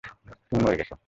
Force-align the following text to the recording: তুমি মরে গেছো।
তুমি 0.47 0.59
মরে 0.63 0.75
গেছো। 0.77 0.95